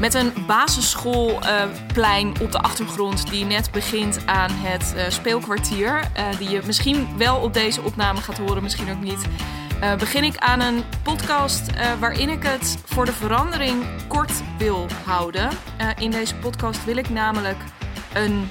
Met 0.00 0.14
een 0.14 0.32
basisschoolplein 0.46 2.40
op 2.40 2.52
de 2.52 2.58
achtergrond 2.58 3.30
die 3.30 3.44
net 3.44 3.70
begint 3.70 4.26
aan 4.26 4.50
het 4.52 4.94
uh, 4.96 5.02
speelkwartier. 5.08 6.10
Uh, 6.16 6.38
die 6.38 6.48
je 6.48 6.60
misschien 6.66 7.08
wel 7.16 7.36
op 7.36 7.54
deze 7.54 7.82
opname 7.82 8.20
gaat 8.20 8.38
horen, 8.38 8.62
misschien 8.62 8.90
ook 8.90 9.02
niet. 9.02 9.26
Uh, 9.82 9.96
begin 9.96 10.24
ik 10.24 10.36
aan 10.36 10.60
een 10.60 10.82
podcast 11.02 11.70
waarin 11.98 12.28
ik 12.28 12.42
het 12.42 12.78
voor 12.84 13.04
de 13.04 13.12
verandering 13.12 13.84
kort 14.08 14.32
wil 14.58 14.86
houden. 15.04 15.48
in 15.98 16.10
deze 16.10 16.34
podcast 16.34 16.84
wil 16.84 16.96
ik 16.96 17.10
namelijk 17.10 17.58
een 18.12 18.48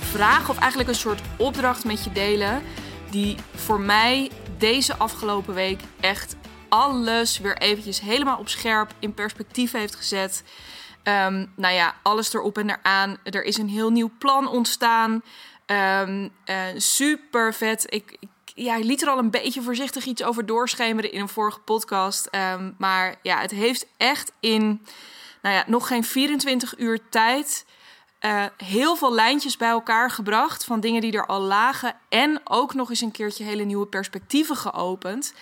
vraag 0.00 0.48
of 0.48 0.58
eigenlijk 0.58 0.88
een 0.88 0.94
soort 0.94 1.20
opdracht 1.36 1.84
met 1.84 2.04
je 2.04 2.12
delen. 2.12 2.62
Die 3.10 3.36
voor 3.54 3.80
mij 3.80 4.30
deze 4.58 4.96
afgelopen 4.96 5.54
week 5.54 5.80
echt 6.00 6.36
alles 6.68 7.38
weer 7.38 7.58
eventjes 7.58 8.00
helemaal 8.00 8.38
op 8.38 8.48
scherp 8.48 8.92
in 8.98 9.14
perspectief 9.14 9.72
heeft 9.72 9.94
gezet. 9.94 10.42
Um, 11.04 11.52
nou 11.56 11.74
ja, 11.74 11.94
alles 12.02 12.34
erop 12.34 12.58
en 12.58 12.70
eraan. 12.70 13.16
Er 13.22 13.44
is 13.44 13.56
een 13.56 13.68
heel 13.68 13.90
nieuw 13.90 14.10
plan 14.18 14.48
ontstaan. 14.48 15.22
Um, 15.66 16.30
uh, 16.46 16.56
super 16.76 17.54
vet. 17.54 17.84
Ik, 17.88 18.16
ik, 18.20 18.28
ja, 18.54 18.76
ik 18.76 18.84
liet 18.84 19.02
er 19.02 19.08
al 19.08 19.18
een 19.18 19.30
beetje 19.30 19.62
voorzichtig 19.62 20.04
iets 20.04 20.22
over 20.22 20.46
doorschemeren 20.46 21.12
in 21.12 21.20
een 21.20 21.28
vorige 21.28 21.60
podcast. 21.60 22.28
Um, 22.52 22.74
maar 22.78 23.14
ja, 23.22 23.40
het 23.40 23.50
heeft 23.50 23.86
echt 23.96 24.32
in 24.40 24.86
nou 25.42 25.54
ja, 25.54 25.64
nog 25.66 25.86
geen 25.86 26.04
24 26.04 26.78
uur 26.78 26.98
tijd 27.08 27.64
uh, 28.20 28.44
heel 28.56 28.96
veel 28.96 29.14
lijntjes 29.14 29.56
bij 29.56 29.68
elkaar 29.68 30.10
gebracht 30.10 30.64
van 30.64 30.80
dingen 30.80 31.00
die 31.00 31.12
er 31.12 31.26
al 31.26 31.40
lagen. 31.40 31.96
En 32.08 32.40
ook 32.44 32.74
nog 32.74 32.90
eens 32.90 33.00
een 33.00 33.10
keertje 33.10 33.44
hele 33.44 33.64
nieuwe 33.64 33.86
perspectieven 33.86 34.56
geopend. 34.56 35.34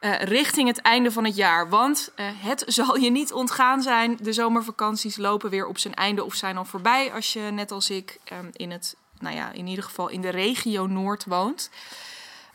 Uh, 0.00 0.22
richting 0.22 0.68
het 0.68 0.80
einde 0.80 1.12
van 1.12 1.24
het 1.24 1.36
jaar. 1.36 1.68
Want 1.68 2.12
uh, 2.16 2.26
het 2.34 2.64
zal 2.78 2.96
je 2.96 3.10
niet 3.10 3.32
ontgaan 3.32 3.82
zijn. 3.82 4.18
De 4.20 4.32
zomervakanties 4.32 5.16
lopen 5.16 5.50
weer 5.50 5.66
op 5.66 5.78
zijn 5.78 5.94
einde 5.94 6.24
of 6.24 6.34
zijn 6.34 6.56
al 6.56 6.64
voorbij. 6.64 7.12
Als 7.12 7.32
je 7.32 7.40
net 7.40 7.70
als 7.70 7.90
ik 7.90 8.18
um, 8.32 8.50
in 8.52 8.70
het, 8.70 8.96
nou 9.18 9.36
ja, 9.36 9.52
in 9.52 9.66
ieder 9.66 9.84
geval 9.84 10.08
in 10.08 10.20
de 10.20 10.28
regio 10.28 10.86
Noord 10.86 11.24
woont. 11.24 11.70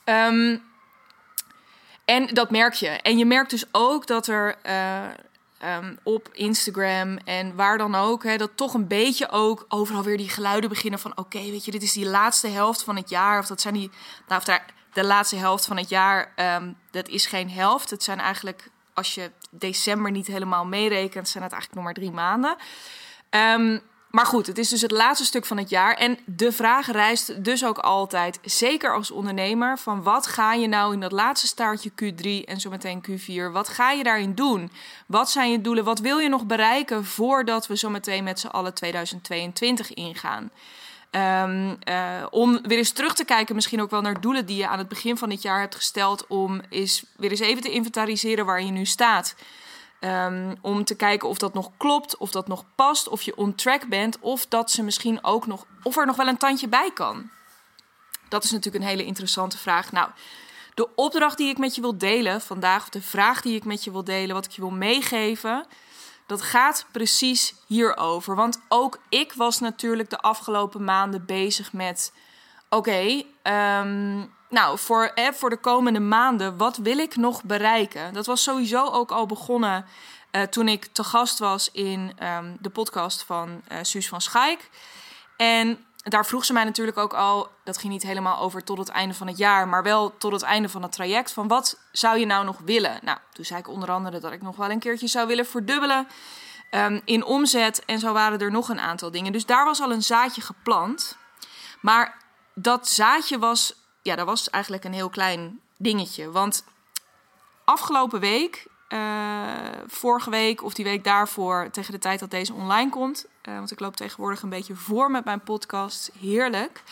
Um, 0.06 0.64
en 2.06 2.28
dat 2.28 2.52
merk 2.52 2.74
je. 2.74 2.88
En 2.88 3.18
je 3.18 3.26
merkt 3.26 3.50
dus 3.50 3.66
ook 3.72 4.08
dat 4.08 4.28
er 4.28 4.56
uh, 4.66 5.78
um, 5.78 5.98
op 6.04 6.30
Instagram 6.32 7.18
en 7.18 7.56
waar 7.56 7.78
dan 7.78 7.96
ook, 7.96 8.38
dat 8.38 8.52
toch 8.56 8.74
een 8.74 8.88
beetje 8.88 9.30
ook 9.30 9.66
overal 9.70 10.04
weer 10.04 10.18
die 10.18 10.30
geluiden 10.30 10.70
beginnen 10.70 11.00
van: 11.00 11.18
oké, 11.18 11.40
weet 11.40 11.66
je, 11.66 11.72
dit 11.72 11.84
is 11.84 11.94
die 11.94 12.06
laatste 12.06 12.48
helft 12.48 12.84
van 12.84 12.96
het 12.96 13.10
jaar. 13.10 13.40
Of 13.40 13.48
dat 13.48 13.62
zijn 13.62 13.74
die. 13.74 13.92
Nou, 14.28 14.40
of 14.40 14.46
daar, 14.46 14.66
de 14.96 15.04
laatste 15.06 15.36
helft 15.36 15.66
van 15.66 15.78
het 15.78 15.90
jaar, 15.90 16.34
um, 16.36 16.78
dat 16.92 17.08
is 17.08 17.26
geen 17.26 17.50
helft. 17.50 17.90
Het 17.90 18.04
zijn 18.04 18.20
eigenlijk, 18.20 18.70
als 18.94 19.16
je 19.16 19.32
december 19.52 20.12
niet 20.12 20.28
helemaal 20.28 20.66
meerekent, 20.66 21.30
zijn 21.30 21.44
het 21.44 21.52
eigenlijk 21.52 21.74
nog 21.74 21.84
maar 21.84 22.04
drie 22.04 22.12
maanden. 22.12 22.56
Um, 23.30 23.82
maar 24.10 24.26
goed, 24.26 24.48
het 24.48 24.58
is 24.58 24.70
dus 24.70 24.82
het 24.82 24.92
laatste 24.92 25.26
stuk 25.26 25.46
van 25.46 25.58
het 25.58 25.70
jaar. 25.70 25.94
En 25.94 26.18
de 26.26 26.52
vraag 26.52 26.92
rijst 26.92 27.44
dus 27.44 27.66
ook 27.66 27.78
altijd, 27.78 28.40
zeker 28.44 28.94
als 28.94 29.12
ondernemer, 29.12 29.78
van 29.78 30.04
wat 30.04 30.28
ga 30.28 30.54
je 30.54 30.68
nou 30.68 30.94
in 30.94 31.00
dat 31.00 31.12
laatste 31.12 31.48
staartje 31.48 31.92
Q3 31.92 32.46
en 32.46 32.60
zometeen 32.60 33.06
Q4, 33.10 33.52
wat 33.52 33.70
ga 33.70 33.92
je 33.92 34.04
daarin 34.04 34.36
doen? 34.36 34.72
Wat 35.08 35.30
zijn 35.30 35.52
je 35.52 35.62
doelen? 35.62 35.84
Wat 35.84 36.00
wil 36.00 36.18
je 36.18 36.30
nog 36.30 36.46
bereiken 36.46 37.06
voordat 37.06 37.68
we 37.68 37.76
zometeen 37.76 38.24
met 38.24 38.40
z'n 38.40 38.48
allen 38.48 38.74
2022 38.74 39.94
ingaan? 39.94 40.52
Um, 41.16 41.78
uh, 41.90 42.26
om 42.30 42.60
weer 42.62 42.78
eens 42.78 42.92
terug 42.92 43.14
te 43.14 43.26
kijken, 43.26 43.56
misschien 43.56 43.82
ook 43.82 43.90
wel 43.90 44.02
naar 44.02 44.22
doelen 44.22 44.46
die 44.46 44.58
je 44.58 44.68
aan 44.68 44.78
het 44.78 44.88
begin 44.88 45.18
van 45.18 45.30
dit 45.30 45.42
jaar 45.42 45.60
hebt 45.60 45.76
gesteld, 45.76 46.28
om 46.28 46.62
eens 46.70 47.06
weer 47.18 47.30
eens 47.30 47.40
even 47.40 47.62
te 47.62 47.72
inventariseren 47.72 48.46
waar 48.46 48.62
je 48.62 48.72
nu 48.72 48.86
staat. 48.86 49.36
Um, 50.00 50.56
om 50.62 50.84
te 50.84 50.96
kijken 50.96 51.30
of 51.30 51.38
dat 51.38 51.54
nog 51.54 51.72
klopt, 51.78 52.18
of 52.18 52.32
dat 52.32 52.48
nog 52.48 52.66
past, 52.76 53.08
of 53.08 53.22
je 53.22 53.38
on 53.38 53.56
track 53.56 53.88
bent, 53.88 54.20
of 54.20 54.46
dat 54.46 54.72
ze 54.72 54.84
misschien 54.84 55.24
ook 55.24 55.48
nog, 55.48 55.66
of 55.84 55.98
er 55.98 56.06
nog 56.06 56.16
wel 56.16 56.28
een 56.28 56.38
tandje 56.38 56.68
bij 56.68 56.92
kan. 56.94 57.30
Dat 58.30 58.44
is 58.44 58.52
natuurlijk 58.52 58.84
een 58.84 58.90
hele 58.90 59.06
interessante 59.06 59.58
vraag. 59.58 59.92
Nou, 59.92 60.10
de 60.74 60.96
opdracht 60.96 61.38
die 61.38 61.50
ik 61.50 61.58
met 61.58 61.76
je 61.76 61.82
wil 61.82 61.98
delen 61.98 62.42
vandaag, 62.42 62.82
of 62.82 62.90
de 62.90 63.02
vraag 63.02 63.42
die 63.42 63.56
ik 63.56 63.66
met 63.66 63.84
je 63.84 63.92
wil 63.92 64.04
delen, 64.04 64.36
wat 64.36 64.46
ik 64.46 64.52
je 64.52 64.62
wil 64.62 64.72
meegeven, 64.72 65.66
dat 66.26 66.42
gaat 66.42 66.86
precies 66.92 67.54
hierover. 67.68 68.36
Want 68.36 68.62
ook 68.68 69.00
ik 69.10 69.34
was 69.34 69.60
natuurlijk 69.60 70.10
de 70.10 70.20
afgelopen 70.20 70.84
maanden 70.84 71.26
bezig 71.26 71.74
met: 71.74 72.14
oké, 72.70 73.24
um, 73.44 74.34
nou, 74.50 74.80
voor, 74.80 75.12
hè, 75.16 75.34
voor 75.34 75.50
de 75.50 75.58
komende 75.58 76.00
maanden, 76.00 76.58
wat 76.58 76.78
wil 76.78 76.98
ik 76.98 77.16
nog 77.16 77.44
bereiken? 77.44 78.14
Dat 78.14 78.26
was 78.26 78.44
sowieso 78.44 78.86
ook 78.86 79.12
al 79.12 79.26
begonnen 79.26 79.86
uh, 80.32 80.42
toen 80.42 80.68
ik 80.68 80.86
te 80.86 81.04
gast 81.04 81.40
was 81.40 81.72
in 81.72 82.18
um, 82.24 82.58
de 82.60 82.70
podcast 82.70 83.24
van 83.24 83.62
uh, 83.72 83.78
Suus 83.82 84.08
van 84.08 84.22
Schaik. 84.22 84.70
En 85.38 85.85
daar 86.10 86.26
vroeg 86.26 86.46
ze 86.46 86.54
mij 86.54 86.64
natuurlijk 86.64 86.98
ook 86.98 87.14
al, 87.14 87.50
dat 87.64 87.78
ging 87.78 87.94
niet 87.94 88.04
helemaal 88.04 88.40
over 88.40 88.64
tot 88.64 88.78
het 88.78 88.90
einde 88.90 89.14
van 89.14 89.28
het 89.28 89.38
jaar, 89.38 89.68
maar 89.68 89.84
wel 89.84 90.18
tot 90.18 90.32
het 90.32 90.42
einde 90.42 90.70
van 90.70 90.84
het 90.84 90.92
traject, 90.92 91.32
van 91.32 91.48
wat 91.48 91.80
zou 91.92 92.18
je 92.18 92.26
nou 92.26 92.46
nog 92.46 92.58
willen? 92.66 93.00
Nou, 93.02 93.18
toen 93.34 93.46
zei 93.46 93.60
ik 93.60 93.68
onder 93.68 93.92
andere 93.92 94.20
dat 94.20 94.32
ik 94.32 94.42
nog 94.42 94.56
wel 94.56 94.70
een 94.70 94.80
keertje 94.80 95.08
zou 95.08 95.28
willen 95.28 95.46
verdubbelen 95.46 96.08
um, 96.72 97.02
in 97.06 97.24
omzet. 97.24 97.86
En 97.86 98.00
zo 98.00 98.14
waren 98.14 98.40
er 98.40 98.52
nog 98.52 98.70
een 98.70 98.80
aantal 98.80 99.12
dingen. 99.12 99.32
Dus 99.32 99.46
daar 99.46 99.66
was 99.66 99.82
al 99.82 99.92
een 99.92 100.04
zaadje 100.04 100.42
geplant. 100.42 101.18
Maar 101.82 102.18
dat 102.54 102.88
zaadje 102.88 103.40
was 103.40 103.74
ja, 104.06 104.16
dat 104.16 104.26
was 104.26 104.50
eigenlijk 104.50 104.84
een 104.84 104.94
heel 104.94 105.10
klein 105.10 105.60
dingetje. 105.78 106.32
Want 106.32 106.64
afgelopen 107.64 108.20
week, 108.20 108.68
vorige 109.88 110.30
week 110.30 110.64
of 110.64 110.74
die 110.74 110.86
week 110.86 111.04
daarvoor, 111.04 111.70
tegen 111.72 111.92
de 111.92 112.00
tijd 112.00 112.20
dat 112.20 112.32
deze 112.32 112.54
online 112.54 112.90
komt, 112.90 113.26
uh, 113.50 113.56
want 113.56 113.72
ik 113.72 113.80
loop 113.80 113.96
tegenwoordig 113.96 114.42
een 114.42 114.50
beetje 114.50 114.76
voor 114.76 115.12
met 115.12 115.26
mijn 115.26 115.42
podcast, 115.42 116.12
heerlijk. 116.20 116.84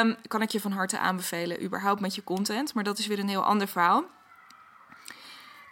Um, 0.00 0.16
kan 0.26 0.42
ik 0.42 0.50
je 0.50 0.60
van 0.60 0.72
harte 0.72 0.98
aanbevelen, 0.98 1.62
überhaupt 1.62 2.00
met 2.00 2.14
je 2.14 2.24
content, 2.24 2.74
maar 2.74 2.84
dat 2.84 2.98
is 2.98 3.06
weer 3.06 3.18
een 3.18 3.28
heel 3.28 3.44
ander 3.44 3.68
verhaal. 3.68 4.04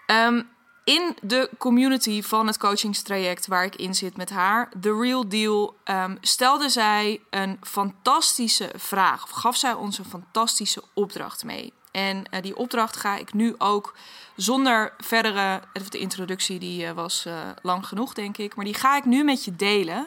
Um, 0.06 0.48
in 0.84 1.16
de 1.22 1.50
community 1.58 2.22
van 2.22 2.46
het 2.46 2.58
coachingstraject 2.58 3.46
waar 3.46 3.64
ik 3.64 3.76
in 3.76 3.94
zit 3.94 4.16
met 4.16 4.30
haar, 4.30 4.72
The 4.80 4.98
Real 5.00 5.28
Deal, 5.28 5.76
um, 5.84 6.18
stelde 6.20 6.68
zij 6.68 7.20
een 7.30 7.58
fantastische 7.60 8.70
vraag. 8.76 9.22
Of 9.24 9.30
gaf 9.30 9.56
zij 9.56 9.72
ons 9.72 9.98
een 9.98 10.04
fantastische 10.04 10.82
opdracht 10.94 11.44
mee. 11.44 11.72
En 11.92 12.16
uh, 12.16 12.42
die 12.42 12.56
opdracht 12.56 12.96
ga 12.96 13.16
ik 13.16 13.32
nu 13.32 13.54
ook 13.58 13.94
zonder 14.36 14.92
verdere. 14.98 15.62
De 15.88 15.98
introductie 15.98 16.58
die 16.58 16.84
uh, 16.84 16.90
was 16.90 17.24
uh, 17.26 17.34
lang 17.62 17.86
genoeg, 17.86 18.14
denk 18.14 18.36
ik. 18.36 18.54
Maar 18.54 18.64
die 18.64 18.74
ga 18.74 18.96
ik 18.96 19.04
nu 19.04 19.24
met 19.24 19.44
je 19.44 19.56
delen. 19.56 20.06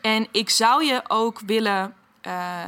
En 0.00 0.26
ik 0.30 0.50
zou 0.50 0.84
je 0.84 1.02
ook 1.08 1.40
willen. 1.40 1.94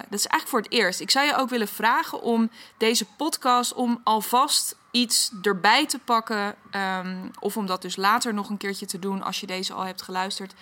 dat 0.08 0.18
is 0.18 0.26
eigenlijk 0.26 0.48
voor 0.48 0.60
het 0.60 0.72
eerst. 0.72 1.00
Ik 1.00 1.10
zou 1.10 1.26
je 1.26 1.36
ook 1.36 1.48
willen 1.48 1.68
vragen 1.68 2.22
om 2.22 2.50
deze 2.76 3.04
podcast 3.16 3.74
om 3.74 4.00
alvast 4.04 4.76
iets 4.90 5.32
erbij 5.42 5.86
te 5.86 5.98
pakken. 5.98 6.54
Um, 6.72 7.30
of 7.40 7.56
om 7.56 7.66
dat 7.66 7.82
dus 7.82 7.96
later 7.96 8.34
nog 8.34 8.48
een 8.48 8.56
keertje 8.56 8.86
te 8.86 8.98
doen 8.98 9.22
als 9.22 9.40
je 9.40 9.46
deze 9.46 9.72
al 9.72 9.82
hebt 9.82 10.02
geluisterd. 10.02 10.54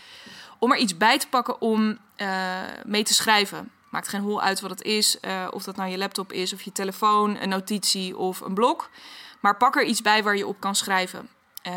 Om 0.58 0.72
er 0.72 0.78
iets 0.78 0.96
bij 0.96 1.19
te 1.19 1.28
pakken 1.28 1.60
om 1.60 1.98
mee 2.84 3.02
te 3.02 3.14
schrijven. 3.14 3.70
Maakt 3.96 4.08
geen 4.08 4.22
hol 4.22 4.42
uit 4.42 4.60
wat 4.60 4.70
het 4.70 4.82
is. 4.82 5.18
Uh, 5.20 5.48
of 5.50 5.62
dat 5.62 5.76
nou 5.76 5.90
je 5.90 5.98
laptop 5.98 6.32
is 6.32 6.52
of 6.52 6.62
je 6.62 6.72
telefoon, 6.72 7.36
een 7.40 7.48
notitie 7.48 8.16
of 8.16 8.40
een 8.40 8.54
blok. 8.54 8.90
Maar 9.40 9.56
pak 9.56 9.76
er 9.76 9.84
iets 9.84 10.02
bij 10.02 10.22
waar 10.22 10.36
je 10.36 10.46
op 10.46 10.60
kan 10.60 10.74
schrijven. 10.74 11.28
Uh, 11.66 11.74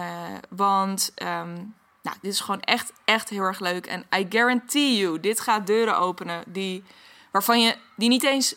want 0.49 1.11
um, 1.15 1.75
nou, 2.01 2.17
dit 2.21 2.33
is 2.33 2.39
gewoon 2.39 2.61
echt, 2.61 2.93
echt 3.05 3.29
heel 3.29 3.41
erg 3.41 3.59
leuk. 3.59 3.85
En 3.85 4.05
I 4.15 4.25
guarantee 4.29 4.97
you, 4.97 5.19
dit 5.19 5.39
gaat 5.39 5.67
deuren 5.67 5.97
openen 5.97 6.43
die, 6.47 6.83
waarvan 7.31 7.61
je, 7.61 7.77
die 7.95 8.09
niet 8.09 8.23
eens 8.23 8.55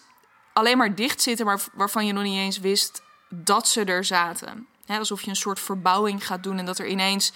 alleen 0.52 0.78
maar 0.78 0.94
dicht 0.94 1.22
zitten, 1.22 1.46
maar 1.46 1.60
waarvan 1.72 2.06
je 2.06 2.12
nog 2.12 2.22
niet 2.22 2.38
eens 2.38 2.58
wist 2.58 3.02
dat 3.28 3.68
ze 3.68 3.84
er 3.84 4.04
zaten. 4.04 4.66
alsof 4.86 5.22
je 5.22 5.30
een 5.30 5.36
soort 5.36 5.60
verbouwing 5.60 6.26
gaat 6.26 6.42
doen 6.42 6.58
en 6.58 6.66
dat 6.66 6.78
er 6.78 6.86
ineens 6.86 7.32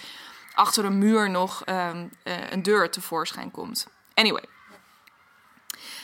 achter 0.53 0.85
een 0.85 0.97
muur 0.97 1.29
nog 1.29 1.63
um, 1.65 2.11
uh, 2.23 2.51
een 2.51 2.63
deur 2.63 2.89
tevoorschijn 2.89 3.51
komt. 3.51 3.87
Anyway. 4.13 4.55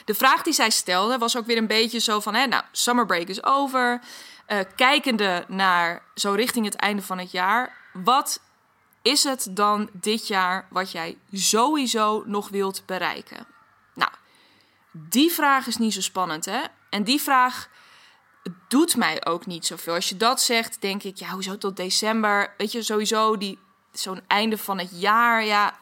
De 0.06 0.14
vraag 0.14 0.42
die 0.42 0.54
zij 0.54 0.70
stelde 0.70 1.18
was 1.18 1.38
ook 1.38 1.46
weer 1.46 1.58
een 1.58 1.68
beetje 1.68 2.00
zo 2.00 2.20
van: 2.20 2.34
hè, 2.34 2.46
nou, 2.46 2.64
summer 2.72 3.06
break 3.06 3.28
is 3.28 3.44
over. 3.44 4.02
Uh, 4.48 4.60
kijkende 4.76 5.46
naar 5.48 6.04
zo 6.16 6.32
richting 6.32 6.66
het 6.66 6.76
einde 6.76 7.02
van 7.02 7.18
het 7.18 7.32
jaar. 7.32 7.78
Wat 7.94 8.42
is 9.02 9.24
het 9.24 9.48
dan 9.52 9.90
dit 9.92 10.28
jaar 10.28 10.68
wat 10.70 10.92
jij 10.92 11.18
sowieso 11.32 12.24
nog 12.26 12.50
wilt 12.50 12.84
bereiken? 12.86 13.48
Nou, 13.94 14.12
die 14.92 15.32
vraag 15.32 15.68
is 15.68 15.78
niet 15.78 15.94
zo 15.94 16.02
spannend, 16.02 16.46
hè? 16.46 16.62
En 16.90 17.04
die 17.04 17.22
vraag 17.22 17.70
doet 18.68 18.96
mij 18.96 19.26
ook 19.26 19.46
niet 19.46 19.66
zoveel. 19.66 19.94
Als 19.94 20.10
je 20.10 20.18
dat 20.18 20.42
zegt, 20.42 20.82
denk 20.82 21.04
ik, 21.04 21.18
ja, 21.18 21.30
hoezo 21.30 21.58
tot 21.58 21.78
december? 21.78 22.54
Weet 22.58 22.72
je, 22.72 22.82
sowieso 22.82 23.38
die, 23.38 23.60
zo'n 23.92 24.22
einde 24.28 24.58
van 24.58 24.80
het 24.80 24.90
jaar, 24.92 25.46
ja, 25.46 25.80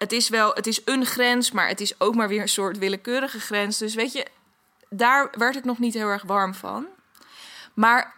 het 0.00 0.12
is 0.12 0.28
wel, 0.28 0.52
het 0.54 0.66
is 0.66 0.80
een 0.84 1.06
grens, 1.06 1.50
maar 1.50 1.68
het 1.68 1.80
is 1.80 2.00
ook 2.00 2.14
maar 2.14 2.28
weer 2.28 2.40
een 2.40 2.48
soort 2.48 2.78
willekeurige 2.78 3.40
grens. 3.40 3.78
Dus 3.78 3.94
weet 3.94 4.12
je, 4.12 4.26
daar 4.88 5.28
werd 5.38 5.56
ik 5.56 5.64
nog 5.64 5.78
niet 5.78 5.94
heel 5.94 6.08
erg 6.08 6.22
warm 6.22 6.54
van. 6.54 6.86
Maar 7.74 8.14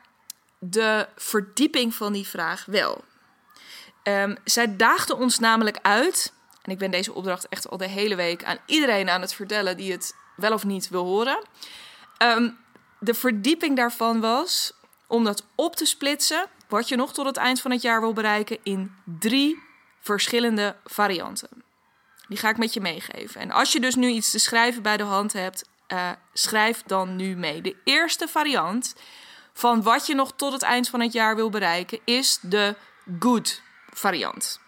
de 0.58 1.08
verdieping 1.16 1.94
van 1.94 2.12
die 2.12 2.26
vraag 2.26 2.64
wel. 2.64 3.04
Um, 4.02 4.36
zij 4.44 4.76
daagde 4.76 5.16
ons 5.16 5.38
namelijk 5.38 5.78
uit. 5.82 6.32
En 6.62 6.72
ik 6.72 6.78
ben 6.78 6.90
deze 6.90 7.12
opdracht 7.12 7.48
echt 7.48 7.68
al 7.70 7.76
de 7.76 7.88
hele 7.88 8.14
week 8.14 8.44
aan 8.44 8.58
iedereen 8.66 9.10
aan 9.10 9.20
het 9.20 9.34
vertellen 9.34 9.76
die 9.76 9.92
het 9.92 10.14
wel 10.36 10.52
of 10.52 10.64
niet 10.64 10.88
wil 10.88 11.04
horen. 11.04 11.42
Ehm, 12.16 12.50
de 12.98 13.14
verdieping 13.14 13.76
daarvan 13.76 14.20
was 14.20 14.72
om 15.06 15.24
dat 15.24 15.44
op 15.54 15.76
te 15.76 15.84
splitsen, 15.84 16.46
wat 16.68 16.88
je 16.88 16.96
nog 16.96 17.12
tot 17.12 17.26
het 17.26 17.36
eind 17.36 17.60
van 17.60 17.70
het 17.70 17.82
jaar 17.82 18.00
wil 18.00 18.12
bereiken, 18.12 18.58
in 18.62 18.94
drie 19.04 19.62
verschillende 20.00 20.76
varianten. 20.84 21.62
Die 22.32 22.40
ga 22.40 22.48
ik 22.48 22.58
met 22.58 22.74
je 22.74 22.80
meegeven. 22.80 23.40
En 23.40 23.50
als 23.50 23.72
je 23.72 23.80
dus 23.80 23.94
nu 23.94 24.08
iets 24.08 24.30
te 24.30 24.38
schrijven 24.38 24.82
bij 24.82 24.96
de 24.96 25.02
hand 25.02 25.32
hebt, 25.32 25.64
uh, 25.88 26.10
schrijf 26.32 26.82
dan 26.86 27.16
nu 27.16 27.36
mee. 27.36 27.60
De 27.60 27.76
eerste 27.84 28.28
variant 28.28 28.94
van 29.52 29.82
wat 29.82 30.06
je 30.06 30.14
nog 30.14 30.32
tot 30.36 30.52
het 30.52 30.62
eind 30.62 30.88
van 30.88 31.00
het 31.00 31.12
jaar 31.12 31.36
wil 31.36 31.50
bereiken 31.50 32.00
is 32.04 32.38
de 32.40 32.76
good 33.18 33.62
variant. 33.90 34.60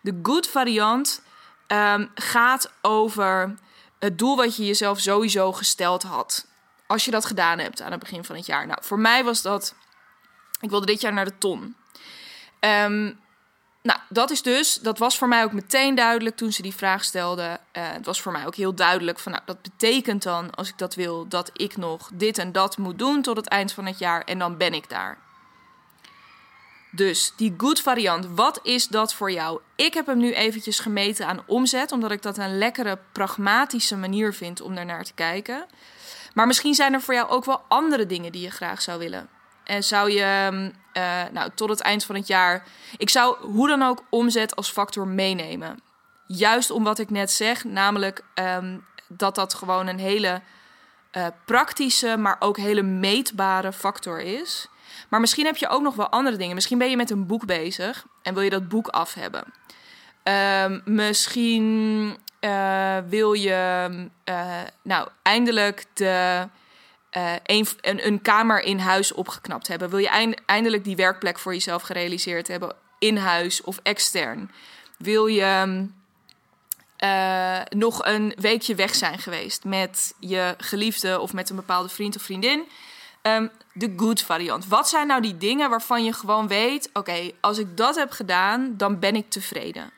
De 0.00 0.18
good 0.22 0.48
variant 0.48 1.22
um, 1.66 2.10
gaat 2.14 2.72
over 2.82 3.54
het 3.98 4.18
doel 4.18 4.36
wat 4.36 4.56
je 4.56 4.66
jezelf 4.66 5.00
sowieso 5.00 5.52
gesteld 5.52 6.02
had. 6.02 6.46
Als 6.86 7.04
je 7.04 7.10
dat 7.10 7.24
gedaan 7.24 7.58
hebt 7.58 7.80
aan 7.80 7.90
het 7.90 8.00
begin 8.00 8.24
van 8.24 8.36
het 8.36 8.46
jaar. 8.46 8.66
Nou, 8.66 8.78
voor 8.82 8.98
mij 8.98 9.24
was 9.24 9.42
dat. 9.42 9.74
Ik 10.60 10.70
wilde 10.70 10.86
dit 10.86 11.00
jaar 11.00 11.12
naar 11.12 11.24
de 11.24 11.38
ton. 11.38 11.76
Um, 12.60 13.20
nou, 13.82 13.98
dat 14.08 14.30
is 14.30 14.42
dus, 14.42 14.74
dat 14.74 14.98
was 14.98 15.18
voor 15.18 15.28
mij 15.28 15.44
ook 15.44 15.52
meteen 15.52 15.94
duidelijk 15.94 16.36
toen 16.36 16.52
ze 16.52 16.62
die 16.62 16.74
vraag 16.74 17.04
stelde. 17.04 17.42
Uh, 17.42 17.56
het 17.72 18.06
was 18.06 18.20
voor 18.20 18.32
mij 18.32 18.46
ook 18.46 18.54
heel 18.54 18.74
duidelijk 18.74 19.18
van, 19.18 19.32
nou, 19.32 19.44
dat 19.46 19.62
betekent 19.62 20.22
dan, 20.22 20.54
als 20.54 20.68
ik 20.68 20.78
dat 20.78 20.94
wil, 20.94 21.28
dat 21.28 21.50
ik 21.52 21.76
nog 21.76 22.10
dit 22.12 22.38
en 22.38 22.52
dat 22.52 22.78
moet 22.78 22.98
doen 22.98 23.22
tot 23.22 23.36
het 23.36 23.48
eind 23.48 23.72
van 23.72 23.86
het 23.86 23.98
jaar 23.98 24.24
en 24.24 24.38
dan 24.38 24.56
ben 24.56 24.74
ik 24.74 24.88
daar. 24.88 25.18
Dus 26.94 27.32
die 27.36 27.54
good 27.56 27.80
variant, 27.80 28.26
wat 28.26 28.60
is 28.62 28.88
dat 28.88 29.14
voor 29.14 29.32
jou? 29.32 29.60
Ik 29.76 29.94
heb 29.94 30.06
hem 30.06 30.18
nu 30.18 30.32
eventjes 30.32 30.78
gemeten 30.78 31.26
aan 31.26 31.42
omzet, 31.46 31.92
omdat 31.92 32.10
ik 32.10 32.22
dat 32.22 32.38
een 32.38 32.58
lekkere, 32.58 32.98
pragmatische 33.12 33.96
manier 33.96 34.34
vind 34.34 34.60
om 34.60 34.74
daarnaar 34.74 35.04
te 35.04 35.14
kijken. 35.14 35.66
Maar 36.34 36.46
misschien 36.46 36.74
zijn 36.74 36.92
er 36.92 37.00
voor 37.00 37.14
jou 37.14 37.28
ook 37.28 37.44
wel 37.44 37.60
andere 37.68 38.06
dingen 38.06 38.32
die 38.32 38.42
je 38.42 38.50
graag 38.50 38.82
zou 38.82 38.98
willen. 38.98 39.28
En 39.72 39.84
zou 39.84 40.10
je 40.10 40.70
uh, 40.92 41.22
nou, 41.32 41.50
tot 41.54 41.68
het 41.68 41.80
eind 41.80 42.04
van 42.04 42.14
het 42.14 42.26
jaar. 42.26 42.64
Ik 42.96 43.10
zou 43.10 43.36
hoe 43.46 43.68
dan 43.68 43.82
ook 43.82 44.04
omzet 44.10 44.56
als 44.56 44.70
factor 44.70 45.06
meenemen. 45.06 45.80
Juist 46.26 46.70
om 46.70 46.84
wat 46.84 46.98
ik 46.98 47.10
net 47.10 47.30
zeg, 47.30 47.64
namelijk 47.64 48.24
um, 48.34 48.84
dat 49.08 49.34
dat 49.34 49.54
gewoon 49.54 49.86
een 49.86 49.98
hele 49.98 50.40
uh, 51.12 51.26
praktische, 51.44 52.16
maar 52.16 52.36
ook 52.38 52.56
hele 52.56 52.82
meetbare 52.82 53.72
factor 53.72 54.20
is. 54.20 54.68
Maar 55.08 55.20
misschien 55.20 55.46
heb 55.46 55.56
je 55.56 55.68
ook 55.68 55.82
nog 55.82 55.94
wel 55.94 56.08
andere 56.08 56.36
dingen. 56.36 56.54
Misschien 56.54 56.78
ben 56.78 56.90
je 56.90 56.96
met 56.96 57.10
een 57.10 57.26
boek 57.26 57.46
bezig 57.46 58.06
en 58.22 58.34
wil 58.34 58.42
je 58.42 58.50
dat 58.50 58.68
boek 58.68 58.88
af 58.88 59.14
hebben. 59.14 59.44
Um, 60.24 60.82
misschien 60.84 62.16
uh, 62.40 62.96
wil 63.08 63.32
je 63.32 63.88
nou 64.82 65.08
eindelijk 65.22 65.84
de 65.94 66.48
uh, 67.16 67.32
een, 67.44 67.66
een, 67.80 68.06
een, 68.06 68.22
kamer 68.22 68.62
in 68.62 68.78
huis 68.78 69.12
opgeknapt 69.12 69.68
hebben? 69.68 69.90
Wil 69.90 69.98
je 69.98 70.34
eindelijk 70.46 70.84
die 70.84 70.96
werkplek 70.96 71.38
voor 71.38 71.52
jezelf 71.52 71.82
gerealiseerd 71.82 72.48
hebben, 72.48 72.76
in 72.98 73.16
huis 73.16 73.62
of 73.62 73.80
extern? 73.82 74.50
Wil 74.98 75.26
je 75.26 75.86
uh, 77.04 77.60
nog 77.68 78.04
een 78.04 78.34
weekje 78.36 78.74
weg 78.74 78.94
zijn 78.94 79.18
geweest 79.18 79.64
met 79.64 80.14
je 80.18 80.54
geliefde 80.58 81.20
of 81.20 81.32
met 81.32 81.50
een 81.50 81.56
bepaalde 81.56 81.88
vriend 81.88 82.16
of 82.16 82.22
vriendin? 82.22 82.64
Um, 83.22 83.50
de 83.72 83.92
good 83.96 84.22
variant. 84.22 84.66
Wat 84.66 84.88
zijn 84.88 85.06
nou 85.06 85.22
die 85.22 85.36
dingen 85.36 85.70
waarvan 85.70 86.04
je 86.04 86.12
gewoon 86.12 86.48
weet: 86.48 86.90
oké, 86.92 87.30
als 87.40 87.58
ik 87.58 87.76
dat 87.76 87.94
heb 87.94 88.10
gedaan, 88.10 88.76
dan 88.76 88.98
ben 88.98 89.16
ik 89.16 89.30
tevreden. 89.30 89.90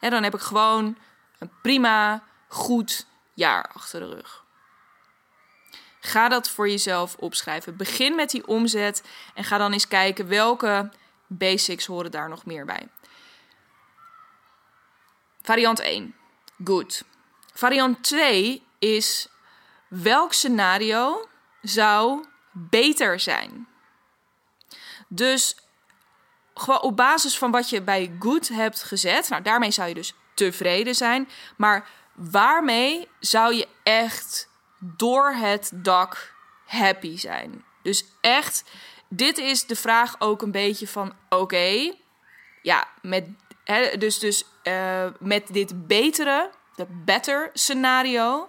Ja, 0.00 0.10
dan 0.10 0.22
heb 0.22 0.34
ik 0.34 0.40
gewoon 0.40 0.96
een 1.38 1.50
prima, 1.62 2.22
goed 2.48 3.06
jaar 3.34 3.70
achter 3.72 4.00
de 4.00 4.06
rug. 4.06 4.44
Ga 6.00 6.28
dat 6.28 6.48
voor 6.48 6.68
jezelf 6.68 7.14
opschrijven. 7.14 7.76
Begin 7.76 8.14
met 8.14 8.30
die 8.30 8.46
omzet 8.46 9.02
en 9.34 9.44
ga 9.44 9.58
dan 9.58 9.72
eens 9.72 9.88
kijken 9.88 10.28
welke 10.28 10.90
basics 11.26 11.86
horen 11.86 12.10
daar 12.10 12.28
nog 12.28 12.44
meer 12.44 12.64
bij. 12.64 12.88
Variant 15.42 15.80
1. 15.80 16.14
Good. 16.64 17.04
Variant 17.54 18.02
2 18.02 18.62
is 18.78 19.28
welk 19.88 20.32
scenario 20.32 21.28
zou 21.62 22.26
beter 22.52 23.20
zijn? 23.20 23.68
Dus 25.08 25.56
gewoon 26.54 26.80
op 26.80 26.96
basis 26.96 27.38
van 27.38 27.50
wat 27.50 27.70
je 27.70 27.82
bij 27.82 28.16
good 28.18 28.48
hebt 28.48 28.82
gezet, 28.82 29.28
nou 29.28 29.42
daarmee 29.42 29.70
zou 29.70 29.88
je 29.88 29.94
dus 29.94 30.14
tevreden 30.34 30.94
zijn, 30.94 31.28
maar 31.56 31.88
waarmee 32.14 33.08
zou 33.20 33.54
je 33.54 33.68
echt 33.82 34.47
door 34.78 35.32
het 35.32 35.70
dak 35.74 36.34
happy 36.64 37.16
zijn. 37.16 37.64
Dus 37.82 38.04
echt, 38.20 38.64
dit 39.08 39.38
is 39.38 39.66
de 39.66 39.76
vraag 39.76 40.14
ook 40.18 40.42
een 40.42 40.50
beetje 40.50 40.88
van: 40.88 41.12
oké, 41.28 41.94
ja, 42.62 42.88
met, 43.02 43.26
dus, 43.98 44.18
dus 44.18 44.44
uh, 44.64 45.06
met 45.18 45.46
dit 45.46 45.86
betere, 45.86 46.50
de 46.74 46.86
better 47.04 47.50
scenario, 47.52 48.48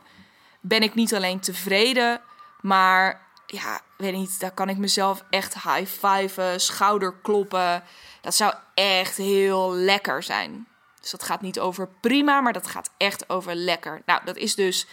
ben 0.61 0.81
ik 0.81 0.95
niet 0.95 1.15
alleen 1.15 1.39
tevreden, 1.39 2.21
maar 2.61 3.27
ja, 3.45 3.81
weet 3.97 4.13
niet, 4.13 4.39
daar 4.39 4.51
kan 4.51 4.69
ik 4.69 4.77
mezelf 4.77 5.23
echt 5.29 5.53
high-fiven, 5.53 6.61
schouder 6.61 7.15
kloppen. 7.21 7.83
Dat 8.21 8.35
zou 8.35 8.53
echt 8.73 9.17
heel 9.17 9.73
lekker 9.73 10.23
zijn. 10.23 10.67
Dus 11.01 11.11
dat 11.11 11.23
gaat 11.23 11.41
niet 11.41 11.59
over 11.59 11.89
prima, 12.01 12.41
maar 12.41 12.53
dat 12.53 12.67
gaat 12.67 12.91
echt 12.97 13.29
over 13.29 13.55
lekker. 13.55 14.01
Nou, 14.05 14.21
dat 14.25 14.37
is 14.37 14.55
dus 14.55 14.87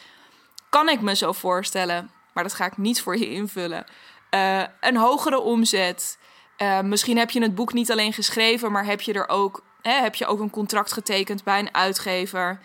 kan 0.76 0.88
ik 0.88 1.00
me 1.00 1.16
zo 1.16 1.32
voorstellen, 1.32 2.10
maar 2.32 2.42
dat 2.42 2.54
ga 2.54 2.66
ik 2.66 2.76
niet 2.76 3.02
voor 3.02 3.18
je 3.18 3.30
invullen. 3.30 3.84
Uh, 4.30 4.62
een 4.80 4.96
hogere 4.96 5.40
omzet. 5.40 6.18
Uh, 6.58 6.80
misschien 6.80 7.18
heb 7.18 7.30
je 7.30 7.42
het 7.42 7.54
boek 7.54 7.72
niet 7.72 7.90
alleen 7.90 8.12
geschreven, 8.12 8.72
maar 8.72 8.84
heb 8.84 9.00
je 9.00 9.12
er 9.12 9.28
ook, 9.28 9.64
hè, 9.82 9.92
heb 10.00 10.14
je 10.14 10.26
ook 10.26 10.40
een 10.40 10.50
contract 10.50 10.92
getekend 10.92 11.44
bij 11.44 11.58
een 11.58 11.74
uitgever. 11.74 12.60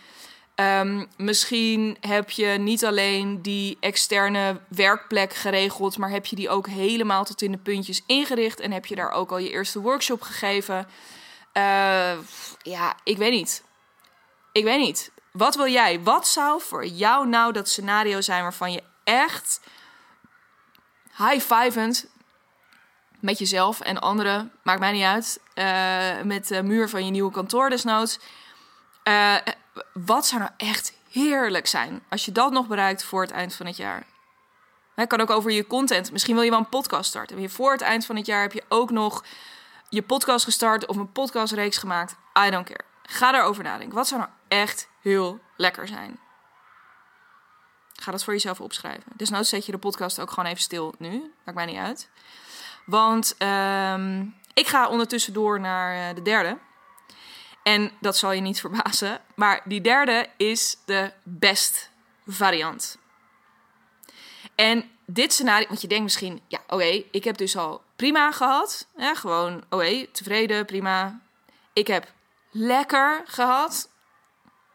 Um, 0.56 1.08
misschien 1.18 1.98
heb 2.00 2.30
je 2.30 2.48
niet 2.48 2.86
alleen 2.86 3.42
die 3.42 3.78
externe 3.80 4.60
werkplek 4.68 5.33
geregeld, 5.33 5.97
maar 5.97 6.09
heb 6.09 6.26
je 6.26 6.35
die 6.35 6.50
ook 6.50 6.68
helemaal 6.68 7.24
tot 7.24 7.42
in 7.42 7.52
de 7.52 7.57
puntjes 7.57 8.04
ingericht 8.06 8.59
en 8.59 8.71
heb 8.71 8.85
je 8.85 8.95
daar 8.95 9.12
ook 9.12 9.31
al 9.31 9.38
je 9.38 9.50
eerste 9.50 9.81
workshop 9.81 10.21
gegeven. 10.21 10.88
Uh, 11.54 12.14
ja, 12.62 12.95
ik 13.04 13.18
weet 13.18 13.31
niet. 13.31 13.64
Ik 14.52 14.64
weet 14.64 14.80
niet. 14.80 15.12
Wat 15.31 15.56
wil 15.56 15.68
jij? 15.68 16.02
Wat 16.02 16.28
zou 16.28 16.61
voor 16.61 16.85
jou 16.85 17.28
nou 17.28 17.54
dat 17.54 17.69
scenario 17.69 18.21
zijn 18.21 18.42
waarvan 18.42 18.71
je 18.71 18.83
echt 19.04 19.61
high-fivend 21.18 22.07
met 23.19 23.38
jezelf 23.40 23.80
en 23.80 24.00
anderen, 24.00 24.52
maakt 24.64 24.80
mij 24.80 24.92
niet 24.92 25.04
uit, 25.04 25.40
uh, 25.56 26.21
met 26.21 26.47
de 26.47 26.64
muur 26.64 26.90
van 26.90 27.06
je 27.06 27.11
nieuwe 27.11 27.31
kantoor 27.31 27.69
desnoods. 27.69 28.19
Uh, 29.04 29.35
wat 29.94 30.28
zou 30.28 30.42
nou 30.42 30.54
echt 30.57 30.94
heerlijk 31.09 31.68
zijn 31.68 32.04
als 32.09 32.26
je 32.26 32.31
dat 32.31 32.52
nog 32.52 32.68
bereikt 32.68 33.04
voor 33.04 33.21
het 33.21 33.31
eind 33.31 33.56
van 33.56 33.66
het 33.66 33.78
jaar? 33.78 34.04
Het 34.95 35.09
kan 35.09 35.21
ook 35.21 35.30
over 35.30 35.52
je 35.52 35.68
content. 35.68 36.11
Misschien 36.11 36.35
wil 36.35 36.44
je 36.44 36.50
wel 36.50 36.59
een 36.59 36.69
podcast 36.69 37.09
starten. 37.09 37.38
En 37.38 37.50
voor 37.50 37.71
het 37.71 37.81
eind 37.81 38.06
van 38.06 38.16
het 38.16 38.26
jaar 38.26 38.42
heb 38.42 38.54
je 38.54 38.64
ook 38.69 38.92
nog 38.92 39.23
je 39.90 40.02
podcast 40.02 40.44
gestart 40.44 40.85
of 40.85 40.95
een 40.95 41.11
podcastreeks 41.11 41.78
gemaakt. 41.78 42.16
I 42.47 42.50
don't 42.50 42.66
care. 42.66 42.91
Ga 43.11 43.31
daarover 43.31 43.63
nadenken. 43.63 43.95
Wat 43.95 44.07
zou 44.07 44.19
nou 44.19 44.31
echt 44.47 44.89
heel 45.01 45.39
lekker 45.57 45.87
zijn? 45.87 46.19
Ga 47.94 48.11
dat 48.11 48.23
voor 48.23 48.33
jezelf 48.33 48.61
opschrijven. 48.61 49.11
Desnoods 49.15 49.49
zet 49.49 49.65
je 49.65 49.71
de 49.71 49.77
podcast 49.77 50.19
ook 50.19 50.30
gewoon 50.30 50.45
even 50.45 50.61
stil 50.61 50.94
nu. 50.97 51.33
Maakt 51.45 51.57
mij 51.57 51.65
niet 51.65 51.77
uit. 51.77 52.09
Want 52.85 53.35
um, 53.39 54.35
ik 54.53 54.68
ga 54.68 54.89
ondertussen 54.89 55.33
door 55.33 55.59
naar 55.59 56.09
eh, 56.09 56.15
de 56.15 56.21
derde. 56.21 56.57
En 57.63 57.91
dat 57.99 58.18
zal 58.18 58.31
je 58.31 58.41
niet 58.41 58.59
verbazen. 58.65 59.21
Maar 59.35 59.61
die 59.65 59.81
derde 59.81 60.30
is 60.37 60.77
de 60.85 61.11
best 61.23 61.91
variant. 62.27 62.97
En 64.56 64.91
dit 65.06 65.33
scenario, 65.33 65.68
want 65.68 65.81
je 65.81 65.87
denkt 65.87 66.03
misschien, 66.03 66.41
ja, 66.47 66.59
oké, 66.68 67.03
ik 67.11 67.23
heb 67.23 67.37
dus 67.37 67.57
al 67.57 67.83
prima 67.95 68.31
gehad. 68.31 68.87
Ja, 68.97 69.15
gewoon, 69.15 69.63
oké, 69.69 70.07
tevreden, 70.11 70.65
prima. 70.65 71.19
Ik 71.73 71.87
heb 71.87 72.07
lekker 72.52 73.24
gehad. 73.26 73.90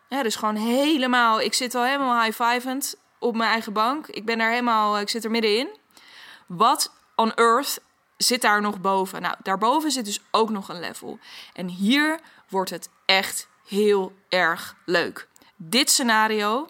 Ja, 0.09 0.23
dus 0.23 0.37
gewoon 0.37 0.56
helemaal. 0.56 1.40
Ik 1.40 1.54
zit 1.54 1.75
al 1.75 1.85
helemaal 1.85 2.23
high-fivend 2.23 2.97
op 3.18 3.37
mijn 3.37 3.50
eigen 3.50 3.73
bank. 3.73 4.06
Ik 4.06 4.25
ben 4.25 4.38
daar 4.38 4.50
helemaal. 4.50 4.99
Ik 4.99 5.09
zit 5.09 5.25
er 5.25 5.30
middenin. 5.30 5.68
Wat 6.47 6.92
on 7.14 7.35
earth 7.35 7.80
zit 8.16 8.42
daar 8.42 8.61
nog 8.61 8.80
boven? 8.80 9.23
Nou, 9.23 9.35
daarboven 9.42 9.90
zit 9.90 10.04
dus 10.04 10.21
ook 10.30 10.50
nog 10.50 10.68
een 10.68 10.80
level. 10.80 11.18
En 11.52 11.68
hier 11.68 12.21
wordt 12.49 12.71
het 12.71 12.88
echt 13.06 13.49
heel 13.66 14.12
erg 14.28 14.76
leuk. 14.85 15.28
Dit 15.56 15.90
scenario. 15.90 16.68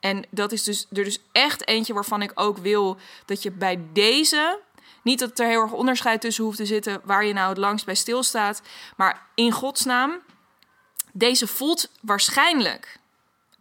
En 0.00 0.26
dat 0.30 0.52
is 0.52 0.62
dus 0.62 0.86
er 0.92 1.04
dus 1.04 1.18
echt 1.32 1.68
eentje 1.68 1.94
waarvan 1.94 2.22
ik 2.22 2.32
ook 2.34 2.58
wil 2.58 2.96
dat 3.24 3.42
je 3.42 3.50
bij 3.50 3.80
deze 3.92 4.60
Niet 5.02 5.18
dat 5.18 5.38
er 5.38 5.46
heel 5.46 5.60
erg 5.60 5.72
onderscheid 5.72 6.20
tussen 6.20 6.44
hoeft 6.44 6.56
te 6.56 6.66
zitten 6.66 7.00
waar 7.04 7.24
je 7.24 7.32
nou 7.32 7.48
het 7.48 7.58
langst 7.58 7.84
bij 7.84 7.94
stilstaat. 7.94 8.62
Maar 8.96 9.26
in 9.34 9.52
godsnaam, 9.52 10.20
deze 11.16 11.46
voelt 11.46 11.90
waarschijnlijk 12.00 12.98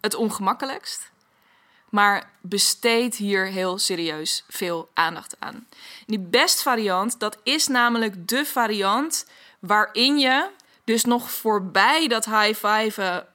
het 0.02 0.16
ongemakkelijkst. 0.16 1.12
Maar 1.90 2.32
besteed 2.42 3.16
hier 3.16 3.46
heel 3.46 3.78
serieus 3.78 4.44
veel 4.48 4.90
aandacht 4.94 5.36
aan. 5.40 5.68
Die 6.06 6.20
best 6.20 6.62
variant, 6.62 7.20
dat 7.20 7.38
is 7.44 7.68
namelijk 7.68 8.28
de 8.28 8.46
variant 8.46 9.26
waarin 9.60 10.20
je 10.20 10.50
dus 10.84 11.04
nog 11.04 11.32
voorbij 11.32 12.08
dat 12.08 12.26
high-fiven 12.26 13.28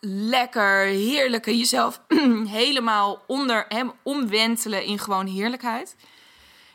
lekker, 0.00 0.84
heerlijke 0.84 1.58
jezelf 1.58 2.00
helemaal 2.60 3.22
onder 3.26 3.64
hem 3.68 3.92
omwentelen 4.02 4.84
in 4.84 4.98
gewoon 4.98 5.26
heerlijkheid. 5.26 5.96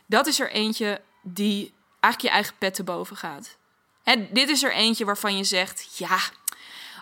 Dat 0.05 0.27
is 0.27 0.39
er 0.39 0.51
eentje 0.51 1.01
die 1.21 1.73
eigenlijk 1.99 2.21
je 2.21 2.29
eigen 2.29 2.55
pet 2.57 2.73
te 2.73 2.83
boven 2.83 3.15
gaat. 3.17 3.57
En 4.03 4.27
dit 4.31 4.49
is 4.49 4.63
er 4.63 4.73
eentje 4.73 5.05
waarvan 5.05 5.37
je 5.37 5.43
zegt: 5.43 5.97
ja, 5.97 6.19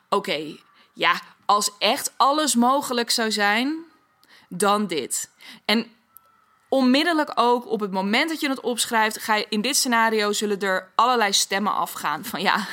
oké, 0.09 0.55
ja, 0.93 1.21
als 1.45 1.71
echt 1.79 2.13
alles 2.17 2.55
mogelijk 2.55 3.09
zou 3.09 3.31
zijn, 3.31 3.75
dan 4.49 4.87
dit. 4.87 5.29
En 5.65 5.91
onmiddellijk 6.69 7.31
ook 7.35 7.67
op 7.67 7.79
het 7.79 7.91
moment 7.91 8.29
dat 8.29 8.39
je 8.39 8.49
het 8.49 8.59
opschrijft, 8.59 9.19
ga 9.19 9.35
je 9.35 9.45
in 9.49 9.61
dit 9.61 9.75
scenario 9.75 10.31
zullen 10.31 10.59
er 10.59 10.91
allerlei 10.95 11.33
stemmen 11.33 11.73
afgaan. 11.73 12.25
Van 12.25 12.41
ja, 12.41 12.67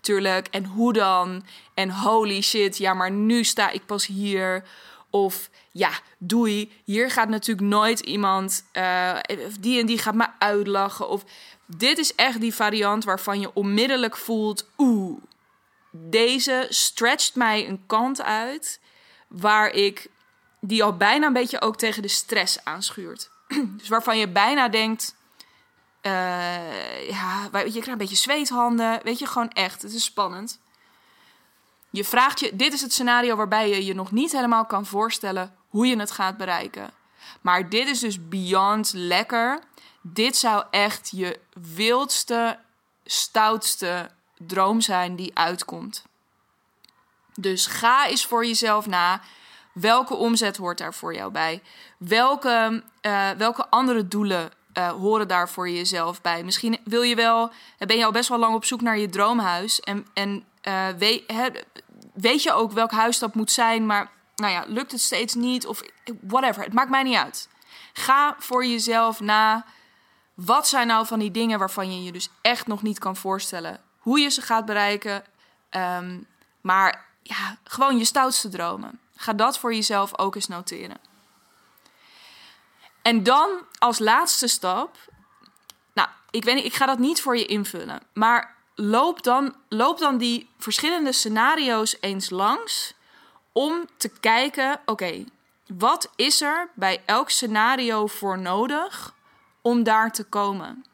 tuurlijk 0.00 0.46
en 0.46 0.64
hoe 0.64 0.92
dan? 0.92 1.44
En 1.74 1.90
holy 1.90 2.40
shit, 2.40 2.78
ja, 2.78 2.94
maar 2.94 3.10
nu 3.10 3.44
sta 3.44 3.70
ik 3.70 3.86
pas 3.86 4.06
hier. 4.06 4.64
Of 5.10 5.50
ja, 5.72 5.90
doei, 6.18 6.72
hier 6.84 7.10
gaat 7.10 7.28
natuurlijk 7.28 7.68
nooit 7.68 8.00
iemand 8.00 8.64
uh, 8.72 9.18
die 9.60 9.80
en 9.80 9.86
die 9.86 9.98
gaat 9.98 10.14
me 10.14 10.26
uitlachen. 10.38 11.08
Of 11.08 11.24
dit 11.66 11.98
is 11.98 12.14
echt 12.14 12.40
die 12.40 12.54
variant 12.54 13.04
waarvan 13.04 13.40
je 13.40 13.50
onmiddellijk 13.54 14.16
voelt 14.16 14.68
oeh, 14.78 15.22
deze 15.96 16.66
stretcht 16.68 17.34
mij 17.34 17.68
een 17.68 17.82
kant 17.86 18.22
uit 18.22 18.80
waar 19.28 19.70
ik 19.70 20.08
die 20.60 20.84
al 20.84 20.96
bijna 20.96 21.26
een 21.26 21.32
beetje 21.32 21.60
ook 21.60 21.76
tegen 21.76 22.02
de 22.02 22.08
stress 22.08 22.64
aanschuurt. 22.64 23.30
dus 23.78 23.88
waarvan 23.88 24.18
je 24.18 24.28
bijna 24.28 24.68
denkt, 24.68 25.14
uh, 26.02 27.08
ja, 27.08 27.42
je 27.52 27.70
krijgt 27.70 27.86
een 27.86 27.96
beetje 27.96 28.16
zweethanden, 28.16 29.00
weet 29.02 29.18
je, 29.18 29.26
gewoon 29.26 29.50
echt, 29.50 29.82
het 29.82 29.92
is 29.92 30.04
spannend. 30.04 30.60
Je 31.90 32.04
vraagt 32.04 32.40
je, 32.40 32.56
dit 32.56 32.72
is 32.72 32.80
het 32.80 32.92
scenario 32.92 33.36
waarbij 33.36 33.68
je 33.68 33.84
je 33.84 33.94
nog 33.94 34.10
niet 34.10 34.32
helemaal 34.32 34.66
kan 34.66 34.86
voorstellen 34.86 35.54
hoe 35.68 35.86
je 35.86 35.98
het 35.98 36.10
gaat 36.10 36.36
bereiken. 36.36 36.90
Maar 37.40 37.68
dit 37.68 37.88
is 37.88 37.98
dus 37.98 38.28
beyond 38.28 38.92
lekker. 38.94 39.60
Dit 40.00 40.36
zou 40.36 40.64
echt 40.70 41.10
je 41.12 41.40
wildste, 41.74 42.58
stoutste 43.04 44.10
droom 44.46 44.80
zijn 44.80 45.16
die 45.16 45.38
uitkomt. 45.38 46.04
Dus 47.34 47.66
ga 47.66 48.06
eens 48.06 48.26
voor 48.26 48.46
jezelf 48.46 48.86
na. 48.86 49.20
Welke 49.72 50.14
omzet 50.14 50.56
hoort 50.56 50.78
daar 50.78 50.94
voor 50.94 51.14
jou 51.14 51.32
bij? 51.32 51.62
Welke, 51.98 52.82
uh, 53.02 53.30
welke 53.30 53.68
andere 53.68 54.08
doelen 54.08 54.50
uh, 54.74 54.88
horen 54.88 55.28
daar 55.28 55.48
voor 55.48 55.70
jezelf 55.70 56.20
bij? 56.20 56.44
Misschien 56.44 56.78
wil 56.84 57.02
je 57.02 57.14
wel, 57.14 57.50
ben 57.78 57.96
je 57.96 58.04
al 58.04 58.12
best 58.12 58.28
wel 58.28 58.38
lang 58.38 58.54
op 58.54 58.64
zoek 58.64 58.80
naar 58.80 58.98
je 58.98 59.08
droomhuis. 59.08 59.80
En, 59.80 60.06
en 60.14 60.44
weet, 60.98 61.32
weet 62.14 62.42
je 62.42 62.52
ook 62.52 62.72
welk 62.72 62.90
huis 62.90 63.18
dat 63.18 63.34
moet 63.34 63.52
zijn, 63.52 63.86
maar 63.86 64.10
nou 64.36 64.52
ja, 64.52 64.64
lukt 64.66 64.92
het 64.92 65.00
steeds 65.00 65.34
niet 65.34 65.66
of 65.66 65.82
whatever. 66.20 66.62
Het 66.62 66.72
maakt 66.72 66.90
mij 66.90 67.02
niet 67.02 67.16
uit. 67.16 67.48
Ga 67.92 68.36
voor 68.38 68.66
jezelf 68.66 69.20
na. 69.20 69.64
Wat 70.34 70.68
zijn 70.68 70.86
nou 70.86 71.06
van 71.06 71.18
die 71.18 71.30
dingen 71.30 71.58
waarvan 71.58 71.92
je 71.96 72.04
je 72.04 72.12
dus 72.12 72.28
echt 72.42 72.66
nog 72.66 72.82
niet 72.82 72.98
kan 72.98 73.16
voorstellen? 73.16 73.80
Hoe 74.04 74.18
je 74.20 74.28
ze 74.28 74.42
gaat 74.42 74.64
bereiken. 74.64 75.24
Um, 75.70 76.26
maar 76.60 77.04
ja, 77.22 77.56
gewoon 77.64 77.98
je 77.98 78.04
stoutste 78.04 78.48
dromen. 78.48 79.00
Ga 79.16 79.32
dat 79.32 79.58
voor 79.58 79.74
jezelf 79.74 80.18
ook 80.18 80.34
eens 80.34 80.48
noteren. 80.48 80.96
En 83.02 83.22
dan 83.22 83.50
als 83.78 83.98
laatste 83.98 84.46
stap. 84.46 84.96
Nou, 85.92 86.08
ik 86.30 86.44
weet 86.44 86.54
niet, 86.54 86.64
ik 86.64 86.74
ga 86.74 86.86
dat 86.86 86.98
niet 86.98 87.20
voor 87.22 87.36
je 87.36 87.46
invullen. 87.46 88.00
Maar 88.12 88.54
loop 88.74 89.22
dan, 89.22 89.54
loop 89.68 89.98
dan 89.98 90.18
die 90.18 90.48
verschillende 90.58 91.12
scenario's 91.12 91.96
eens 92.00 92.30
langs. 92.30 92.94
Om 93.52 93.86
te 93.96 94.08
kijken, 94.08 94.80
oké, 94.86 95.24
wat 95.66 96.10
is 96.16 96.40
er 96.40 96.70
bij 96.74 97.02
elk 97.04 97.30
scenario 97.30 98.06
voor 98.06 98.38
nodig 98.38 99.14
om 99.62 99.82
daar 99.82 100.12
te 100.12 100.24
komen? 100.24 100.84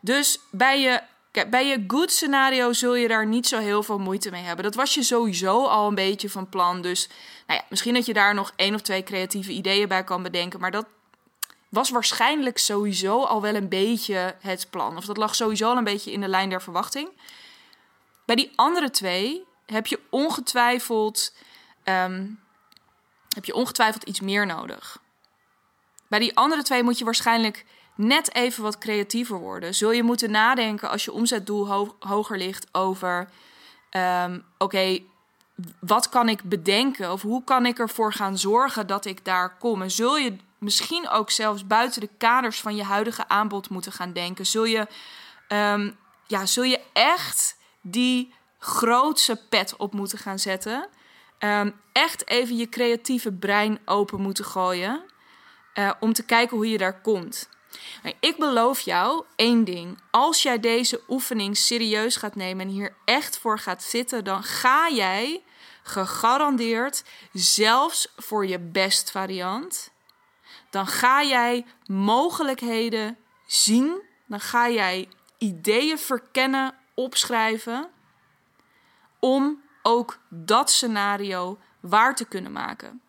Dus 0.00 0.38
bij 0.50 0.80
je 0.80 1.02
bij 1.48 1.66
je 1.66 1.84
good 1.86 2.10
scenario 2.12 2.72
zul 2.72 2.94
je 2.94 3.08
daar 3.08 3.26
niet 3.26 3.46
zo 3.46 3.58
heel 3.58 3.82
veel 3.82 3.98
moeite 3.98 4.30
mee 4.30 4.42
hebben. 4.42 4.64
Dat 4.64 4.74
was 4.74 4.94
je 4.94 5.02
sowieso 5.02 5.66
al 5.66 5.88
een 5.88 5.94
beetje 5.94 6.30
van 6.30 6.48
plan. 6.48 6.82
Dus 6.82 7.08
nou 7.46 7.60
ja, 7.60 7.66
misschien 7.68 7.94
dat 7.94 8.06
je 8.06 8.12
daar 8.12 8.34
nog 8.34 8.52
één 8.56 8.74
of 8.74 8.80
twee 8.80 9.02
creatieve 9.02 9.52
ideeën 9.52 9.88
bij 9.88 10.04
kan 10.04 10.22
bedenken. 10.22 10.60
Maar 10.60 10.70
dat 10.70 10.86
was 11.68 11.90
waarschijnlijk 11.90 12.58
sowieso 12.58 13.22
al 13.22 13.40
wel 13.40 13.54
een 13.54 13.68
beetje 13.68 14.34
het 14.40 14.66
plan. 14.70 14.96
Of 14.96 15.04
dat 15.04 15.16
lag 15.16 15.34
sowieso 15.34 15.68
al 15.68 15.76
een 15.76 15.84
beetje 15.84 16.12
in 16.12 16.20
de 16.20 16.28
lijn 16.28 16.48
der 16.48 16.62
verwachting. 16.62 17.08
Bij 18.24 18.36
die 18.36 18.52
andere 18.56 18.90
twee 18.90 19.44
heb 19.66 19.86
je 19.86 20.00
ongetwijfeld, 20.10 21.34
um, 21.84 22.40
heb 23.28 23.44
je 23.44 23.54
ongetwijfeld 23.54 24.02
iets 24.02 24.20
meer 24.20 24.46
nodig. 24.46 25.00
Bij 26.08 26.18
die 26.18 26.36
andere 26.36 26.62
twee 26.62 26.82
moet 26.82 26.98
je 26.98 27.04
waarschijnlijk 27.04 27.64
net 27.94 28.34
even 28.34 28.62
wat 28.62 28.78
creatiever 28.78 29.38
worden. 29.38 29.74
Zul 29.74 29.90
je 29.90 30.02
moeten 30.02 30.30
nadenken 30.30 30.90
als 30.90 31.04
je 31.04 31.12
omzetdoel 31.12 31.94
hoger 31.98 32.38
ligt 32.38 32.66
over: 32.72 33.28
ehm, 33.90 34.38
oké, 34.58 34.98
wat 35.80 36.08
kan 36.08 36.28
ik 36.28 36.42
bedenken 36.42 37.12
of 37.12 37.22
hoe 37.22 37.44
kan 37.44 37.66
ik 37.66 37.78
ervoor 37.78 38.12
gaan 38.12 38.38
zorgen 38.38 38.86
dat 38.86 39.04
ik 39.04 39.24
daar 39.24 39.56
kom? 39.58 39.82
En 39.82 39.90
zul 39.90 40.16
je 40.16 40.36
misschien 40.58 41.08
ook 41.08 41.30
zelfs 41.30 41.66
buiten 41.66 42.00
de 42.00 42.10
kaders 42.18 42.60
van 42.60 42.76
je 42.76 42.84
huidige 42.84 43.28
aanbod 43.28 43.70
moeten 43.70 43.92
gaan 43.92 44.12
denken? 44.12 44.46
Zul 44.46 44.64
je, 44.64 44.86
ehm, 45.48 45.90
ja, 46.26 46.46
zul 46.46 46.64
je 46.64 46.80
echt 46.92 47.56
die 47.80 48.34
grootse 48.58 49.40
pet 49.48 49.76
op 49.76 49.92
moeten 49.92 50.18
gaan 50.18 50.38
zetten? 50.38 50.88
Ehm, 51.38 51.70
echt 51.92 52.28
even 52.28 52.56
je 52.56 52.68
creatieve 52.68 53.32
brein 53.32 53.78
open 53.84 54.20
moeten 54.20 54.44
gooien. 54.44 55.10
Uh, 55.74 55.90
om 56.00 56.12
te 56.12 56.24
kijken 56.24 56.56
hoe 56.56 56.68
je 56.68 56.78
daar 56.78 57.00
komt. 57.00 57.48
Ik 58.20 58.36
beloof 58.36 58.80
jou 58.80 59.24
één 59.36 59.64
ding. 59.64 59.98
Als 60.10 60.42
jij 60.42 60.60
deze 60.60 61.00
oefening 61.08 61.56
serieus 61.56 62.16
gaat 62.16 62.34
nemen 62.34 62.66
en 62.66 62.72
hier 62.72 62.96
echt 63.04 63.38
voor 63.38 63.58
gaat 63.58 63.82
zitten, 63.82 64.24
dan 64.24 64.42
ga 64.42 64.90
jij 64.90 65.42
gegarandeerd, 65.82 67.04
zelfs 67.32 68.12
voor 68.16 68.46
je 68.46 68.58
best 68.58 69.10
variant, 69.10 69.90
dan 70.70 70.86
ga 70.86 71.22
jij 71.22 71.66
mogelijkheden 71.86 73.18
zien. 73.46 74.02
Dan 74.26 74.40
ga 74.40 74.70
jij 74.70 75.08
ideeën 75.38 75.98
verkennen, 75.98 76.74
opschrijven. 76.94 77.90
Om 79.18 79.62
ook 79.82 80.18
dat 80.28 80.70
scenario 80.70 81.58
waar 81.80 82.16
te 82.16 82.24
kunnen 82.24 82.52
maken 82.52 83.01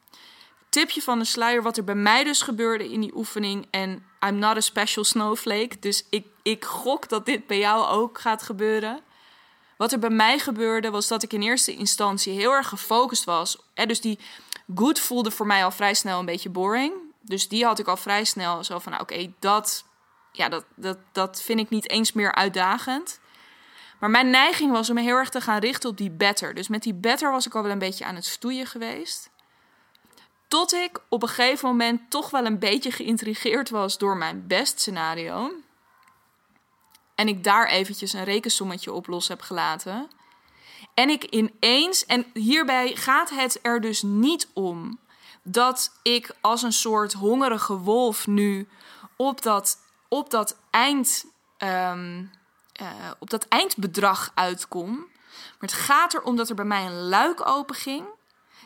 tipje 0.74 1.02
van 1.02 1.20
de 1.20 1.26
sluier 1.26 1.62
wat 1.62 1.78
er 1.78 1.84
bij 1.84 1.96
mij 1.96 2.24
dus 2.24 2.42
gebeurde 2.42 2.92
in 2.92 3.02
die 3.02 3.16
oefening. 3.16 3.68
En 3.70 4.06
I'm 4.28 4.36
not 4.36 4.58
a 4.58 4.60
special 4.60 5.04
snowflake. 5.04 5.80
Dus 5.80 6.06
ik, 6.10 6.28
ik 6.44 6.66
gok 6.66 7.10
dat 7.10 7.26
dit 7.26 7.48
bij 7.48 7.58
jou 7.58 7.88
ook 7.88 8.20
gaat 8.20 8.44
gebeuren. 8.44 9.00
Wat 9.78 9.92
er 9.92 10.00
bij 10.00 10.10
mij 10.10 10.40
gebeurde 10.40 10.90
was 10.90 11.08
dat 11.08 11.24
ik 11.24 11.34
in 11.34 11.42
eerste 11.42 11.76
instantie 11.76 12.34
heel 12.34 12.52
erg 12.52 12.68
gefocust 12.68 13.24
was. 13.24 13.58
Hè, 13.74 13.86
dus 13.86 14.02
die 14.02 14.20
good 14.76 15.00
voelde 15.00 15.32
voor 15.32 15.46
mij 15.46 15.64
al 15.64 15.72
vrij 15.72 15.94
snel 15.94 16.20
een 16.20 16.26
beetje 16.26 16.50
boring. 16.50 16.94
Dus 17.22 17.48
die 17.48 17.66
had 17.66 17.80
ik 17.80 17.88
al 17.88 17.98
vrij 17.98 18.24
snel 18.24 18.64
zo 18.64 18.80
van, 18.80 18.92
nou, 18.92 19.04
oké, 19.04 19.34
dat, 19.40 19.86
ja, 20.32 20.50
dat, 20.50 20.66
dat, 20.76 20.98
dat 21.12 21.42
vind 21.42 21.60
ik 21.60 21.70
niet 21.70 21.90
eens 21.90 22.14
meer 22.14 22.36
uitdagend. 22.36 23.20
Maar 24.00 24.10
mijn 24.10 24.30
neiging 24.30 24.72
was 24.72 24.90
om 24.90 24.98
heel 24.98 25.16
erg 25.16 25.30
te 25.30 25.42
gaan 25.42 25.60
richten 25.60 25.90
op 25.90 25.98
die 25.98 26.12
better. 26.12 26.54
Dus 26.54 26.68
met 26.68 26.84
die 26.84 26.94
better 26.94 27.32
was 27.32 27.46
ik 27.46 27.56
al 27.56 27.64
wel 27.64 27.72
een 27.72 27.80
beetje 27.80 28.06
aan 28.06 28.16
het 28.16 28.26
stoeien 28.26 28.66
geweest. 28.66 29.32
Tot 30.54 30.74
ik 30.74 31.00
op 31.10 31.22
een 31.22 31.30
gegeven 31.30 31.68
moment 31.68 32.10
toch 32.10 32.30
wel 32.30 32.46
een 32.46 32.60
beetje 32.60 32.92
geïntrigeerd 32.92 33.70
was 33.70 33.98
door 33.98 34.18
mijn 34.18 34.48
best 34.48 34.80
scenario. 34.80 35.52
En 37.16 37.28
ik 37.28 37.44
daar 37.44 37.68
eventjes 37.68 38.14
een 38.14 38.24
rekensommetje 38.24 38.92
op 38.92 39.08
los 39.08 39.28
heb 39.28 39.42
gelaten. 39.42 40.10
En 40.94 41.10
ik 41.10 41.24
ineens, 41.24 42.06
en 42.06 42.26
hierbij 42.34 42.96
gaat 42.96 43.30
het 43.30 43.60
er 43.62 43.82
dus 43.82 44.02
niet 44.02 44.48
om 44.54 45.00
dat 45.44 45.92
ik 46.04 46.36
als 46.42 46.62
een 46.62 46.74
soort 46.74 47.14
hongerige 47.14 47.78
wolf 47.78 48.28
nu 48.28 48.68
op 49.16 49.42
dat, 49.42 49.78
op 50.08 50.30
dat, 50.30 50.58
eind, 50.70 51.26
um, 51.58 52.32
uh, 52.82 52.88
op 53.20 53.30
dat 53.30 53.48
eindbedrag 53.48 54.32
uitkom. 54.34 54.96
Maar 54.98 55.70
het 55.70 55.74
gaat 55.74 56.14
erom 56.14 56.36
dat 56.36 56.50
er 56.50 56.56
bij 56.56 56.66
mij 56.66 56.86
een 56.86 57.08
luik 57.08 57.48
open 57.48 57.76
ging 57.76 58.06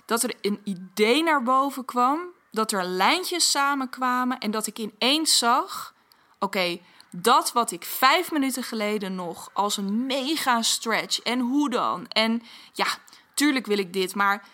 dat 0.06 0.24
er 0.24 0.36
een 0.42 0.62
idee 0.63 1.24
naar 1.24 1.44
boven 1.44 1.86
kwam 1.86 2.20
dat 2.51 2.72
er 2.72 2.84
lijntjes 2.84 3.51
samenkwamen 3.51 4.38
en 4.38 4.51
dat 4.51 4.68
ik 4.68 4.77
ineens 4.77 5.38
zag: 5.38 5.94
oké, 6.39 6.80
dat 7.12 7.51
wat 7.51 7.72
ik 7.72 7.84
vijf 7.84 8.32
minuten 8.32 8.63
geleden 8.63 9.16
nog 9.16 9.50
als 9.54 9.77
een 9.77 10.06
mega 10.06 10.62
stretch 10.62 11.20
en 11.20 11.39
hoe 11.39 11.70
dan? 11.70 12.08
En 12.08 12.44
ja, 12.74 12.88
tuurlijk 13.34 13.66
wil 13.66 13.77
ik 13.77 13.94
dit, 13.94 14.16
maar 14.16 14.48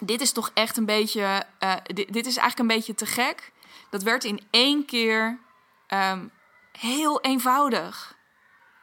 dit 0.00 0.20
is 0.20 0.32
toch 0.32 0.50
echt 0.54 0.76
een 0.76 0.86
beetje, 0.86 1.46
uh, 1.60 1.74
dit, 1.86 2.26
is 2.26 2.36
eigenlijk 2.36 2.58
een 2.58 2.76
beetje 2.76 2.94
te 2.94 3.06
gek. 3.06 3.52
Dat 3.90 4.02
werd 4.02 4.24
in 4.24 4.40
één 4.50 4.84
keer 4.84 5.38
um, 5.88 6.30
heel 6.72 7.20
eenvoudig. 7.20 8.15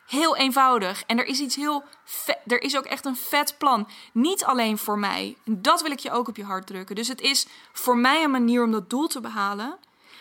Heel 0.07 0.35
eenvoudig. 0.35 1.03
En 1.07 1.19
er 1.19 1.25
is 1.25 1.39
iets 1.39 1.55
heel 1.55 1.83
vet, 2.03 2.39
er 2.47 2.61
is 2.61 2.77
ook 2.77 2.85
echt 2.85 3.05
een 3.05 3.15
vet 3.15 3.55
plan. 3.57 3.87
Niet 4.13 4.43
alleen 4.43 4.77
voor 4.77 4.99
mij. 4.99 5.37
Dat 5.45 5.81
wil 5.81 5.91
ik 5.91 5.99
je 5.99 6.11
ook 6.11 6.27
op 6.27 6.35
je 6.35 6.43
hart 6.43 6.67
drukken. 6.67 6.95
Dus 6.95 7.07
het 7.07 7.21
is 7.21 7.47
voor 7.71 7.97
mij 7.97 8.23
een 8.23 8.31
manier 8.31 8.63
om 8.63 8.71
dat 8.71 8.89
doel 8.89 9.07
te 9.07 9.21
behalen. 9.21 9.77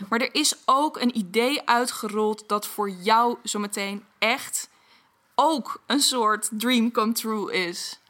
Maar 0.08 0.20
er 0.20 0.34
is 0.34 0.56
ook 0.64 1.00
een 1.00 1.16
idee 1.16 1.68
uitgerold 1.68 2.48
dat 2.48 2.66
voor 2.66 2.90
jou 2.90 3.38
zometeen 3.42 4.04
echt 4.18 4.70
ook 5.34 5.82
een 5.86 6.00
soort 6.00 6.48
dream 6.52 6.90
come 6.92 7.12
true 7.12 7.52
is. 7.52 8.00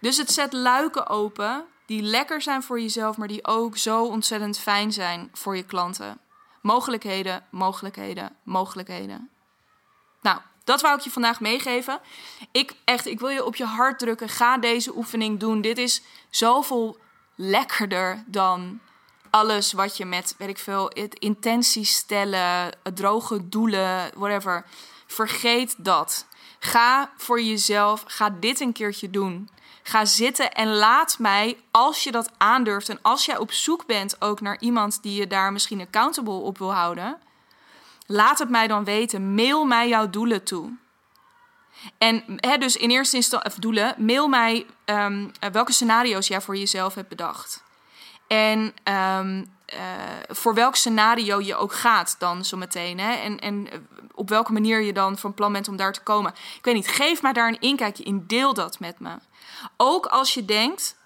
Dus 0.00 0.16
het 0.16 0.30
zet 0.32 0.52
luiken 0.52 1.08
open 1.08 1.64
die 1.86 2.02
lekker 2.02 2.42
zijn 2.42 2.62
voor 2.62 2.80
jezelf, 2.80 3.16
maar 3.16 3.28
die 3.28 3.46
ook 3.46 3.76
zo 3.76 4.04
ontzettend 4.04 4.58
fijn 4.58 4.92
zijn 4.92 5.30
voor 5.32 5.56
je 5.56 5.62
klanten. 5.62 6.20
Mogelijkheden, 6.62 7.46
mogelijkheden, 7.50 8.36
mogelijkheden. 8.42 9.30
Nou, 10.20 10.40
dat 10.68 10.80
wou 10.80 10.96
ik 10.96 11.00
je 11.00 11.10
vandaag 11.10 11.40
meegeven. 11.40 12.00
Ik, 12.52 12.72
echt, 12.84 13.06
ik 13.06 13.18
wil 13.20 13.28
je 13.28 13.44
op 13.44 13.56
je 13.56 13.64
hart 13.64 13.98
drukken. 13.98 14.28
Ga 14.28 14.58
deze 14.58 14.96
oefening 14.96 15.40
doen. 15.40 15.60
Dit 15.60 15.78
is 15.78 16.02
zoveel 16.30 16.98
lekkerder 17.34 18.24
dan 18.26 18.80
alles 19.30 19.72
wat 19.72 19.96
je 19.96 20.04
met, 20.04 20.34
weet 20.38 20.48
ik 20.48 20.58
veel, 20.58 20.88
intenties 21.18 21.96
stellen, 21.96 22.70
droge 22.94 23.48
doelen, 23.48 24.10
whatever. 24.14 24.64
Vergeet 25.06 25.74
dat. 25.78 26.26
Ga 26.58 27.12
voor 27.16 27.40
jezelf, 27.40 28.04
ga 28.06 28.30
dit 28.30 28.60
een 28.60 28.72
keertje 28.72 29.10
doen. 29.10 29.48
Ga 29.82 30.04
zitten 30.04 30.52
en 30.52 30.74
laat 30.74 31.18
mij, 31.18 31.56
als 31.70 32.04
je 32.04 32.10
dat 32.10 32.30
aandurft 32.36 32.88
en 32.88 32.98
als 33.02 33.24
jij 33.24 33.38
op 33.38 33.52
zoek 33.52 33.86
bent 33.86 34.22
ook 34.22 34.40
naar 34.40 34.60
iemand 34.60 35.02
die 35.02 35.14
je 35.14 35.26
daar 35.26 35.52
misschien 35.52 35.80
accountable 35.80 36.32
op 36.32 36.58
wil 36.58 36.74
houden, 36.74 37.18
laat 38.08 38.38
het 38.38 38.48
mij 38.48 38.66
dan 38.66 38.84
weten. 38.84 39.34
Mail 39.34 39.64
mij 39.64 39.88
jouw 39.88 40.10
doelen 40.10 40.42
toe. 40.42 40.72
En 41.98 42.22
hè, 42.36 42.56
dus 42.56 42.76
in 42.76 42.90
eerste 42.90 43.16
instantie, 43.16 43.50
of 43.50 43.54
doelen, 43.54 43.94
mail 43.98 44.28
mij 44.28 44.66
um, 44.84 45.32
welke 45.52 45.72
scenario's 45.72 46.28
jij 46.28 46.40
voor 46.40 46.56
jezelf 46.56 46.94
hebt 46.94 47.08
bedacht. 47.08 47.62
En 48.26 48.74
um, 48.84 49.56
uh, 49.74 49.80
voor 50.28 50.54
welk 50.54 50.76
scenario 50.76 51.40
je 51.40 51.56
ook 51.56 51.72
gaat 51.72 52.16
dan 52.18 52.44
zometeen. 52.44 52.98
En, 52.98 53.38
en 53.38 53.68
op 54.14 54.28
welke 54.28 54.52
manier 54.52 54.80
je 54.80 54.92
dan 54.92 55.18
van 55.18 55.34
plan 55.34 55.52
bent 55.52 55.68
om 55.68 55.76
daar 55.76 55.92
te 55.92 56.02
komen. 56.02 56.32
Ik 56.56 56.64
weet 56.64 56.74
niet, 56.74 56.88
geef 56.88 57.22
mij 57.22 57.32
daar 57.32 57.48
een 57.48 57.60
inkijkje 57.60 58.04
in. 58.04 58.24
Deel 58.26 58.54
dat 58.54 58.80
met 58.80 59.00
me. 59.00 59.18
Ook 59.76 60.06
als 60.06 60.34
je 60.34 60.44
denkt, 60.44 60.96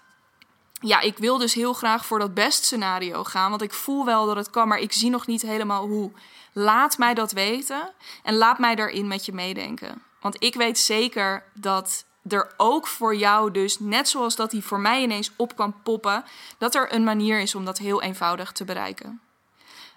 ja, 0.79 0.99
ik 0.99 1.17
wil 1.17 1.37
dus 1.37 1.53
heel 1.53 1.73
graag 1.73 2.05
voor 2.05 2.19
dat 2.19 2.33
best 2.33 2.63
scenario 2.63 3.23
gaan. 3.23 3.49
Want 3.49 3.61
ik 3.61 3.73
voel 3.73 4.05
wel 4.05 4.25
dat 4.25 4.35
het 4.35 4.49
kan, 4.49 4.67
maar 4.67 4.79
ik 4.79 4.93
zie 4.93 5.09
nog 5.09 5.27
niet 5.27 5.41
helemaal 5.41 5.87
hoe. 5.87 6.11
Laat 6.53 6.97
mij 6.97 7.13
dat 7.13 7.31
weten 7.31 7.91
en 8.23 8.35
laat 8.35 8.59
mij 8.59 8.75
daarin 8.75 9.07
met 9.07 9.25
je 9.25 9.33
meedenken. 9.33 10.01
Want 10.21 10.43
ik 10.43 10.55
weet 10.55 10.79
zeker 10.79 11.43
dat 11.53 12.05
er 12.27 12.53
ook 12.57 12.87
voor 12.87 13.15
jou 13.15 13.51
dus, 13.51 13.79
net 13.79 14.09
zoals 14.09 14.35
dat 14.35 14.51
die 14.51 14.63
voor 14.63 14.79
mij 14.79 15.01
ineens 15.01 15.31
op 15.35 15.55
kan 15.55 15.81
poppen, 15.83 16.23
dat 16.57 16.75
er 16.75 16.93
een 16.93 17.03
manier 17.03 17.39
is 17.39 17.55
om 17.55 17.65
dat 17.65 17.77
heel 17.77 18.01
eenvoudig 18.01 18.51
te 18.51 18.65
bereiken. 18.65 19.21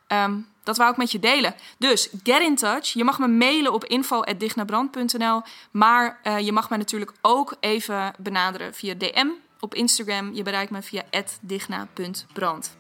Um, 0.09 0.49
dat 0.63 0.77
wou 0.77 0.91
ik 0.91 0.97
met 0.97 1.13
je 1.13 1.19
delen. 1.19 1.55
Dus 1.79 2.09
get 2.23 2.41
in 2.41 2.57
touch. 2.57 2.87
Je 2.87 3.05
mag 3.05 3.19
me 3.19 3.29
mailen 3.29 3.73
op 3.73 3.85
info.dignabrand.nl. 3.85 5.43
Maar 5.71 6.21
uh, 6.25 6.39
je 6.39 6.53
mag 6.53 6.71
me 6.71 6.77
natuurlijk 6.77 7.13
ook 7.23 7.57
even 7.61 8.15
benaderen 8.19 8.75
via 8.75 8.95
DM 8.95 9.29
op 9.61 9.75
Instagram. 9.75 10.35
Je 10.35 10.43
bereikt 10.43 10.71
me 10.71 10.83
via 10.83 11.03
digna.brand. 11.41 12.77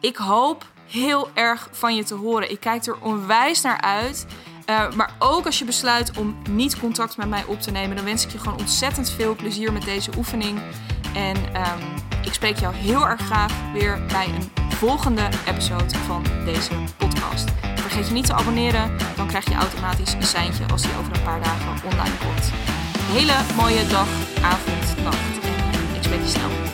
Ik 0.00 0.16
hoop 0.16 0.66
heel 0.90 1.28
erg 1.34 1.68
van 1.72 1.96
je 1.96 2.04
te 2.04 2.14
horen. 2.14 2.50
Ik 2.50 2.60
kijk 2.60 2.86
er 2.86 2.96
onwijs 3.00 3.60
naar 3.60 3.80
uit. 3.80 4.26
Uh, 4.70 4.92
maar 4.92 5.14
ook 5.18 5.46
als 5.46 5.58
je 5.58 5.64
besluit 5.64 6.18
om 6.18 6.36
niet 6.50 6.78
contact 6.78 7.16
met 7.16 7.28
mij 7.28 7.44
op 7.44 7.60
te 7.60 7.70
nemen, 7.70 7.96
dan 7.96 8.04
wens 8.04 8.24
ik 8.24 8.32
je 8.32 8.38
gewoon 8.38 8.58
ontzettend 8.58 9.10
veel 9.10 9.34
plezier 9.34 9.72
met 9.72 9.84
deze 9.84 10.10
oefening. 10.16 10.60
En 11.14 11.36
um, 11.36 11.80
ik 12.24 12.32
spreek 12.32 12.58
jou 12.58 12.74
heel 12.74 13.06
erg 13.06 13.20
graag 13.20 13.52
weer 13.72 14.00
bij 14.06 14.26
een 14.26 14.74
volgende 14.74 15.28
episode 15.46 15.98
van 16.06 16.24
deze 16.44 16.72
podcast. 16.96 17.48
Vergeet 17.74 18.06
je 18.06 18.12
niet 18.12 18.26
te 18.26 18.34
abonneren, 18.34 18.96
dan 19.16 19.26
krijg 19.26 19.48
je 19.48 19.54
automatisch 19.54 20.12
een 20.12 20.22
seintje 20.22 20.64
als 20.70 20.82
die 20.82 20.96
over 20.98 21.16
een 21.16 21.22
paar 21.22 21.42
dagen 21.42 21.84
online 21.84 22.16
komt. 22.18 22.50
Hele 23.00 23.34
mooie 23.56 23.86
dag, 23.86 24.08
avond, 24.42 25.02
nacht 25.02 25.38
en 25.90 25.94
ik 25.94 26.02
spreek 26.02 26.20
je 26.20 26.28
snel. 26.28 26.65